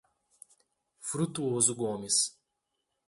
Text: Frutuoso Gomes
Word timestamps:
Frutuoso 1.09 1.75
Gomes 1.77 2.33